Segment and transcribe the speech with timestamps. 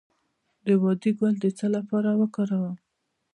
[0.65, 2.75] د داودي ګل د څه لپاره وکاروم؟